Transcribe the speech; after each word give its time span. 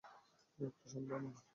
একটু 0.59 0.87
শান্ত 0.91 1.09
হও। 1.13 1.41